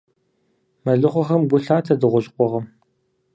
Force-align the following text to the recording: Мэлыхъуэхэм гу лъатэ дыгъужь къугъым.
Мэлыхъуэхэм 0.83 1.41
гу 1.49 1.57
лъатэ 1.63 1.93
дыгъужь 1.99 2.29
къугъым. 2.35 2.65